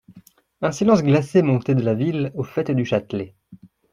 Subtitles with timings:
[0.63, 3.35] Un silence glacé montait de la ville au faite du Châtelet.